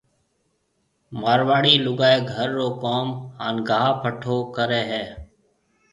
[1.19, 3.07] مارواڙي لوگائي گھر رو ڪوم
[3.39, 5.03] ھان گاھ پٺو ڪرَي ھيَََ